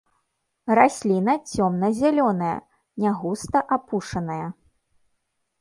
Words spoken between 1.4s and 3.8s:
цёмна-зялёная, не густа